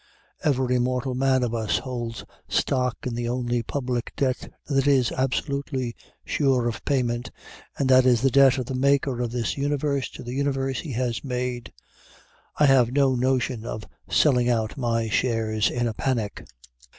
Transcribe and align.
Every 0.43 0.79
mortal 0.79 1.13
man 1.13 1.43
of 1.43 1.53
us 1.53 1.77
holds 1.77 2.25
stock 2.49 2.97
in 3.05 3.13
the 3.13 3.29
only 3.29 3.61
public 3.61 4.13
debt 4.15 4.51
that 4.65 4.87
is 4.87 5.11
absolutely 5.11 5.95
sure 6.25 6.67
of 6.67 6.83
payment, 6.85 7.29
and 7.77 7.87
that 7.89 8.07
is 8.07 8.21
the 8.23 8.31
debt 8.31 8.57
of 8.57 8.65
the 8.65 8.73
Maker 8.73 9.21
of 9.21 9.29
this 9.31 9.57
Universe 9.59 10.09
to 10.13 10.23
the 10.23 10.33
Universe 10.33 10.79
he 10.79 10.93
has 10.93 11.23
made. 11.23 11.71
I 12.57 12.65
have 12.65 12.91
no 12.91 13.13
notion 13.13 13.63
of 13.63 13.83
selling 14.09 14.49
out 14.49 14.75
my 14.75 15.07
shares 15.07 15.69
in 15.69 15.87
a 15.87 15.93
panic. 15.93 16.45